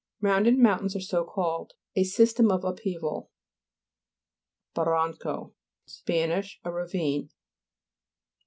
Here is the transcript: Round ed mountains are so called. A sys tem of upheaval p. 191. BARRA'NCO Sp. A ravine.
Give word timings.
Round 0.19 0.47
ed 0.47 0.57
mountains 0.57 0.95
are 0.95 0.99
so 0.99 1.23
called. 1.23 1.73
A 1.95 2.01
sys 2.03 2.33
tem 2.35 2.49
of 2.51 2.63
upheaval 2.63 3.29
p. 4.73 4.81
191. 4.81 5.51
BARRA'NCO 5.53 5.53
Sp. 5.85 6.09
A 6.65 6.71
ravine. 6.71 7.29